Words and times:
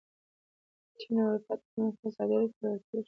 د 0.93 0.93
چین 0.99 1.15
او 1.21 1.27
اروپا 1.29 1.53
ترمنځ 1.63 1.89
اقتصادي 1.93 2.33
اړیکې 2.37 2.55
پیاوړې 2.59 2.79
کېږي. 2.87 2.99